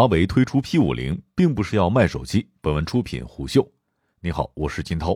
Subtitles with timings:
[0.00, 2.48] 华为推出 P 五零，并不是要卖手机。
[2.62, 3.70] 本文出品虎嗅。
[4.22, 5.14] 你好，我是金涛。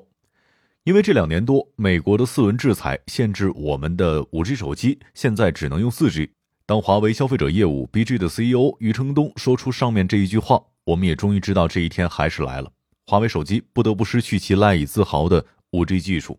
[0.83, 6.31] 因为这两年多，美国的四轮制裁限制我们的五 G 手机，现在只能用四 G。
[6.67, 12.71] 当华为消费者业务 BG 的 CEO 余承东说出上面这一句话，我们也终于知道这一天还是来了。
[13.07, 16.39] 华为手机不得不失去其赖以自豪的五 G 技术。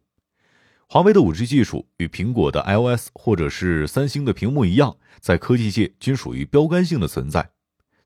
[0.87, 7.49] 华为的五 G 技术与苹果的 iOS 或者是三星的屏幕一样，在科技界均属于标杆性的存在。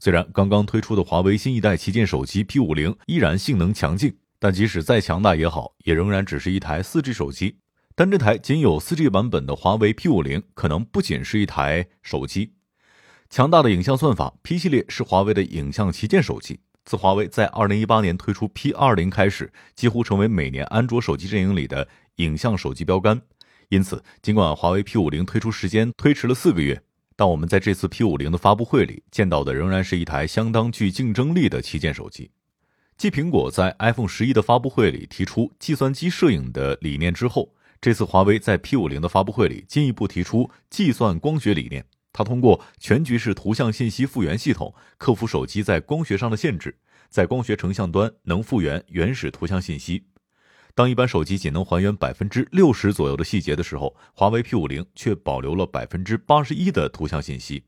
[0.02, 7.58] 虽然刚刚推出的华为新一代旗舰手机 P 五零依然性能强劲，但即使再强大也好，也仍然只是一台四 G 手机。
[7.96, 12.54] 但这台仅有四 G 版本的华为 P 五零，可能不仅是一台手机。
[13.30, 16.62] 强大的影像算法 P 系列是华为的影像旗舰手机。
[16.86, 21.86] 自华为在二零一八年推出 P 二零开始，几乎成为每年安卓手机阵营里的
[22.16, 23.22] 影像手机标杆。
[23.68, 26.82] 因此，尽管华为 P 五零推出时间推迟了四个月，
[27.20, 32.32] 但我们在这次 P 五零的发布会里见到的仍然是一台相当具竞争力的旗舰手机。
[32.98, 41.84] 继苹果在 iPhone 十一的发布会里提出计算机摄影的理念之后，这次华为在 P 五零的发布会里进一步提出计算光学理念。
[42.14, 46.74] 它通过全局式图像信息复原系统克服手机在光学上的限制，
[47.10, 50.06] 在光学成像端能复原原始图像信息。
[50.80, 57.66] 当一般手机仅能还原百分之六十左右的细节的时候，华为 P 五零却保留了百分之八十一的图像信息。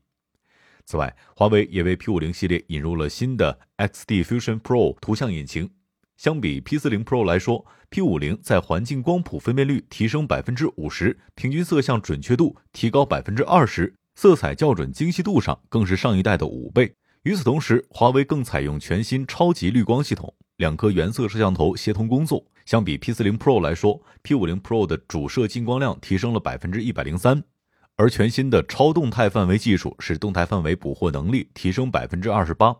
[0.86, 5.68] 此外，华为也为 P 五零系列引入了新的 XD Fusion Pro 图像引擎。
[6.16, 13.94] 相比 P 四零 Pro 来说，P 五零在环境光谱分辨率提升百分之五十，平均色相准确度提高百分之二十。
[14.14, 16.94] 色彩校准精细度上更是上一代的五倍。
[17.24, 22.44] 与此同时，华为更采用全新超级滤光系统，两颗原色摄像头协同工作。
[22.64, 27.42] 相比 P40 Pro 来说，P50 Pro 的主摄进光量提升了百分之一百零三，
[27.96, 32.76] 而全新的超动态范围技术使动态范围捕获能力提升百分之二十八。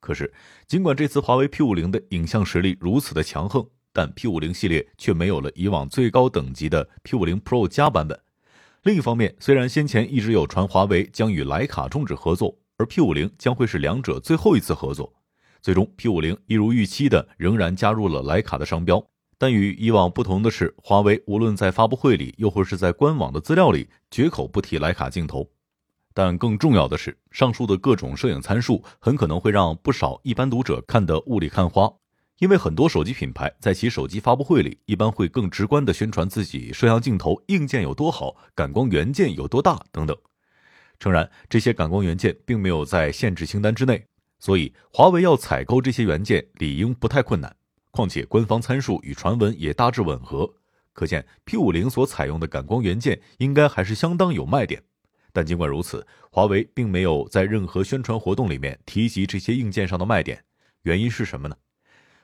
[0.00, 0.32] 可是，
[0.68, 8.20] 尽管这次华为 P50 的影像实力如此的强横，但 P50 系列却没有了以往最高等级的 P50 Pro 加版本。
[8.84, 15.12] 另一方面，虽然先前一直有传华为将与徕卡终止合作，而 P 五零将会是两者最后一次合作，
[15.66, 19.04] 最终 P 五零一如预期的仍然加入了徕卡的商标。
[19.36, 25.50] 但与以往不同的是，华为无论在发布会里，又或是在官网的资料里，绝口不提徕卡镜头。
[26.14, 31.92] 但更重要的是，上述的各种摄影参数很可能会让不少一般读者看得雾里看花。
[32.38, 40.16] 因为很多手机品牌在其手机发布会里，一般会更直观地宣传自己摄像镜头硬件有多好，感光元件有多大等等。
[41.00, 44.06] 诚然，这些感光元件并没有在限制清单之内，
[44.46, 47.56] 所以华为要采购这些元件理应不太困难。
[47.90, 50.48] 况且官方参数与传闻也大致吻合，
[50.92, 54.80] 可见 P50 所采用的感光元件应该还是相当有卖点。
[55.32, 60.44] 但尽管如此，华为并没有在任何宣传活动里面提及这些硬件上的卖点，
[60.82, 61.56] 原因是什么呢？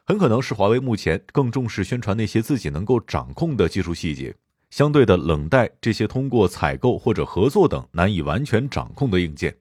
[0.04, 4.32] 很可能是华为目前更重视宣传那些自己能够掌控的技术细节，
[4.70, 9.52] 相对的冷待这些通过采购或者合作等难以完全掌控的硬件。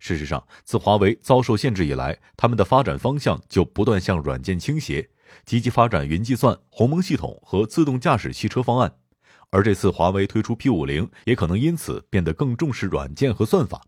[0.00, 5.08] 事实上，自华为遭受限制以来，他们的发展方向就不断向软件倾斜，
[5.44, 8.92] 积极发展云计算、鸿蒙系统和自动驾驶汽车方案。
[9.50, 13.82] 而这次华为推出 P 五零，也可能因此变得更重视软件和算法。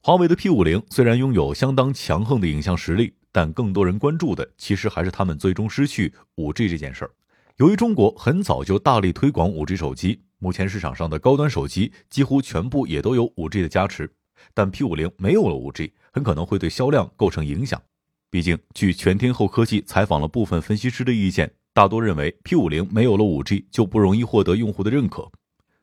[0.00, 3.14] 华为的 P 五零虽然拥有相当强横的影像实力。
[3.32, 7.10] 但更多人关注的，其实还是他们最终失去五 G 这件事儿。
[7.56, 14.10] 由于中国很早就大力推广五 G 手机，目前市场上的高端手机几乎全部也都有五 G 的加持。
[14.54, 17.80] 但 P 五零没有了五 G，很可能会对销量构成影响。
[18.30, 25.30] 毕竟，据全天候科技采访了部分分析师的意见，大多认为 P 五零没有了五 G 就不容易获得用户的认可。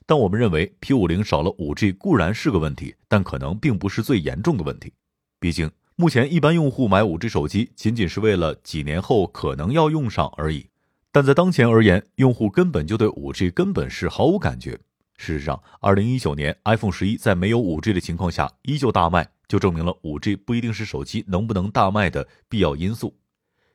[0.06, 4.94] 但我们认为 P 五零少了五 G 固然是个问题，但可能并不是最严重的问题。
[5.40, 5.72] 毕竟。
[5.96, 10.68] 目前，一般用户买五 G 手机仅仅是为了几年后可能要用上而已。
[11.12, 14.80] 但在当前而言，用户根本就对五 G 根本是毫无感觉。
[15.18, 23.16] 事实上，二零一九年 iPhone 十一在没有五 G 的情况下依旧大卖，就证明了五 G 不一定是手机能不能大卖的必要因素。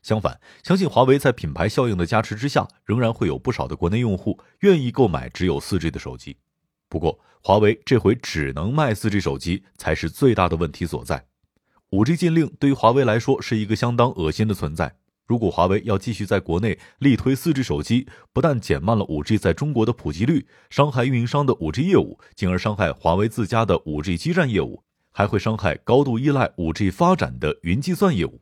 [0.03, 6.37] 相反，相信华为在品牌效应的加持之下，仍然会有不少的国内用户愿意购买只有四 G 的手机。
[6.89, 11.27] 不过，华为这回只能卖四 G 手机，才是最大的问题所在。
[11.91, 14.97] 五 G 禁令对于华为来说是一个相当恶心的存在。
[15.29, 24.83] 如果华为要继续在国内力推四 G 手机，不但减慢了五 G 在中国的普及率，伤害运营商的五 G 业务，进而伤害华为自家的五 G 基站业务，
[25.13, 28.41] 还会伤害高度依赖五 G 发展的云计算业务。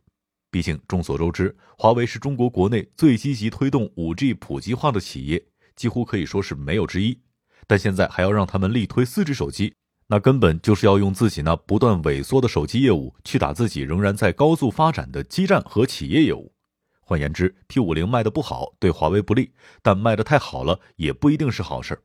[0.49, 5.45] 毕竟众所周知，华为是中国国内最积极推动五 G 普及化的企业，
[5.75, 7.19] 几乎可以说是没有之一。
[7.67, 9.75] 但现在还要让他们力推四 G 手机，
[10.07, 16.53] 那根本就是要用自己那不断萎缩的手机业务去打自己仍然在高速发展的基站和企业业务。
[17.09, 22.03] 换言之，P 五零卖的不好对华为不利，但卖的太好了也不一定是好事。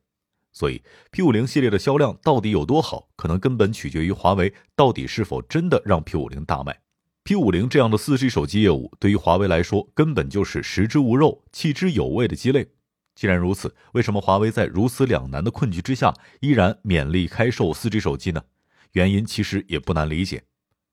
[0.51, 6.81] 所以，P 五零系列的销量到底有多好，可能根本取决于华为到底是否真的让 P 五零大卖。
[7.23, 12.67] P 五零这样的四 G 手机业务对于华为来说，根本就是食之无肉，弃之有味的鸡肋。
[13.15, 18.43] 既然如此，为什么华为在如此两难的困局之下，依然勉力开售四 G 手机呢？
[18.91, 20.43] 原因其实也不难理解。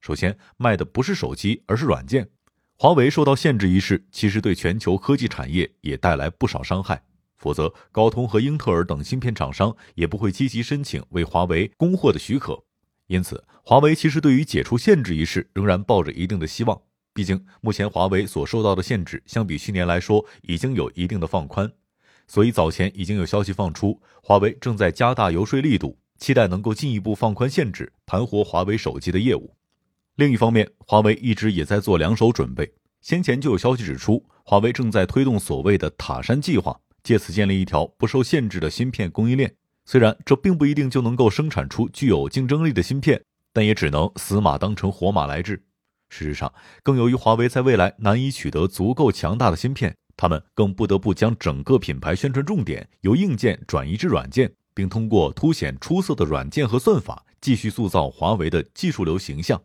[0.01, 2.31] 首先，卖的不是手机，而是软件。
[2.81, 7.03] 华为受到限制一事，其实对全球科技产业也带来不少伤害。
[7.37, 12.63] 否则，高通和英特尔等芯片厂商也不会积极申请为华为供货的许可。
[13.09, 16.81] 因此，华为其实对于解除限制一事仍然抱着一定的希望。
[17.13, 21.69] 毕竟，目前华为所受到的限制，相比去年来说，已经有一定的放宽。
[22.29, 29.57] 所以早前已经有消息放出，华为正在加大游说力度，期待能够进一步放宽限制，盘活华为手机的业务。
[30.19, 32.69] 另一方面，华为一直也在做两手准备。
[33.01, 39.55] 先前就有消息指出，华为正在推动所谓的塔山计划，借此建立一条不受限制的芯片供应链。
[39.85, 43.23] 虽然这并不一定就能够生产出具有竞争力的芯片，
[43.53, 45.63] 但也只能死马当成活马来治。
[46.09, 49.95] 事实上，更由于华为在未来难以取得足够强大的芯片。
[50.17, 59.63] 他们更不得不将整个品牌宣传重点由硬件转移至软件，并通过凸显出色的软件和算法，继续塑造华为的技术流形象。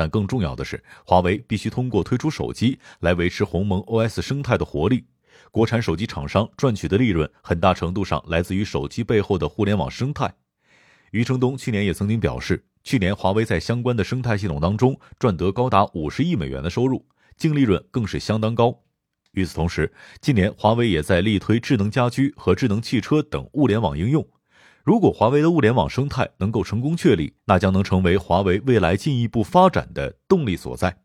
[0.00, 5.04] 但更重要的是，华为必须通过推出手机来维持鸿蒙 OS 生态的活力。
[5.50, 10.32] 国产手机厂商赚取的利润，很大程度上来自于手机背后的互联网生态。
[11.10, 17.04] 余承东去年也曾经表示，去年华为在相关的生态系统当中赚得高达五十亿美元的收入，
[17.36, 18.74] 净利润更是相当高。
[19.32, 19.92] 与此同时，
[20.22, 24.26] 近年华为也在力推智能家居和智能汽车等物联网应用。
[24.82, 30.96] 如果华为的物联网生态能够成功确立，那将能成为华为未来进一步发展的动力所在。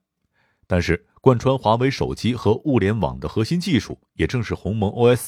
[0.66, 5.27] 但是，贯穿华为手机和物联网的核心技术，也正是鸿蒙 OS。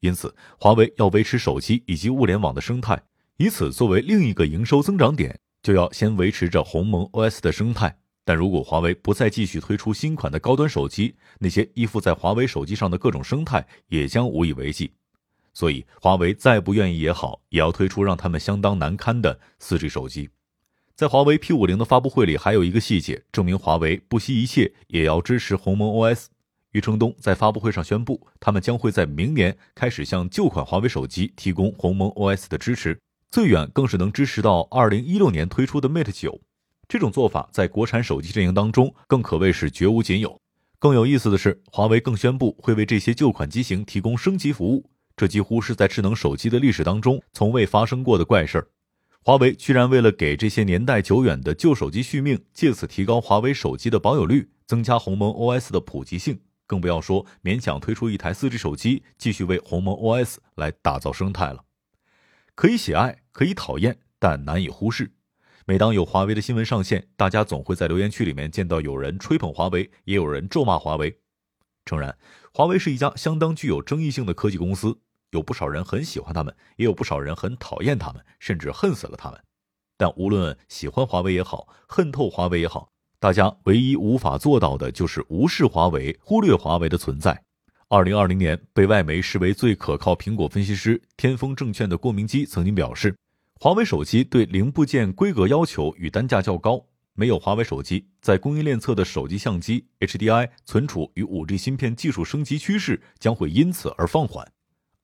[0.00, 3.00] 因此，华为要维持手机以及物联网的生态，
[3.38, 7.96] 以此作为另一个营收增长点，就要先维持着鸿蒙 OS 的生态。
[8.26, 14.90] 但如果华为不再继续推出新款的高端手机，那些依附在华为手机上的各种生态也将无以为继。
[15.54, 20.28] 所以，华为再不愿意也好，也要推出让他们相当难堪的四 G 手机。
[20.96, 26.26] 在华为 P 五零的发布会里，还有一个细节证明华为不惜一切也要支持鸿蒙 OS。
[26.72, 32.98] 余承东在发布会上宣布，他们将会在明年开始向旧款华为手机提供鸿蒙 OS 的支持，
[33.30, 36.40] 最远更是能支持到二零一六年推出的 Mate 九。
[36.88, 40.36] 这种做法在国产手机阵营当中更可谓是绝无仅有。
[40.78, 48.68] 更有意思的是，华为更宣布会为这些旧款机型提供升级服务，这几乎是在智能手机的历史当中从未发生过的怪事儿。
[49.22, 61.64] 华为居然为了给这些年代久远的旧手机续命，借此提高华为手机的保有率，增加鸿蒙 OS 的普及性，更不要说勉强推出一台 4G 手机，继续为鸿蒙 OS 来打造生态了。
[62.54, 65.12] 可以喜爱，可以讨厌，但难以忽视。
[65.64, 71.20] 每当有华为的新闻上线，大家总会在留言区里面见到有人吹捧华为，也有人咒骂华为。
[71.86, 72.18] 诚然，
[72.52, 74.98] 华为是一家相当具有争议性的科技公司，
[75.34, 79.38] 有不少人很喜欢他们，也有不少人很讨厌他们，甚至恨死了他们。
[79.98, 82.88] 但无论喜欢华为也好，恨透华为也好，
[83.18, 87.42] 大家唯一无法做到的就是无视华为、忽略华为的存在。
[87.88, 93.14] 二零二零年，被外媒视为最可靠苹果分析师、天风证券的郭明基曾经表示。
[93.60, 104.46] 华为手机对零部件规格要求与单价较高，没有华为手机，在供应链侧的手机相机、HDI、存储与 5G 芯片技术升级趋势将会因此而放缓。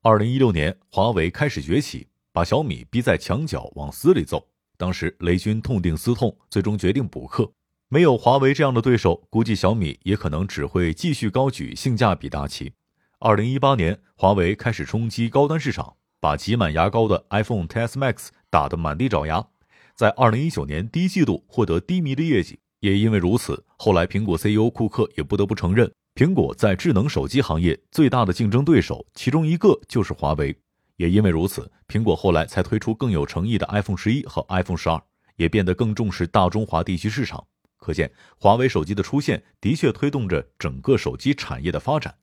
[0.03, 4.49] 二零一六年，华为开始崛起，把小米逼在墙角往死里揍。
[4.79, 7.53] 当时雷军痛定思痛，最终决定补课。
[7.91, 12.73] 没有华为这样的对手，估计小米也可能只会继续高举性价比大旗。
[13.19, 15.97] 二零一八年，华为开始冲击高端市场。
[16.19, 19.47] 把挤满牙膏的 iPhone XS Max 打得满地找牙，
[19.95, 22.59] 在二零一九年第一季度获得低迷的业绩。
[22.81, 30.57] 也因为如此，后来苹果 CEO 库克也不得不承认，苹果在智能手机行业最大的竞争对手，其中一个就是华为。
[30.97, 35.03] 也因为如此，苹果后来才推出更有诚意的 iPhone 十一和 iPhone 十二，
[35.37, 37.43] 也变得更重视大中华地区市场。
[37.79, 42.15] 可见，华为手机的出现的确推动着整个手机产业的发展。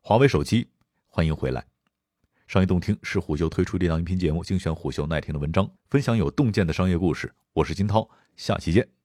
[0.00, 0.66] 华为手机，
[1.06, 1.62] 欢迎回来。
[2.46, 7.34] 商业洞听是虎嗅推出的一档音频节目，精选虎嗅耐听的文章，分享有洞见的商业故事。
[7.52, 8.95] 我是金涛，下期见。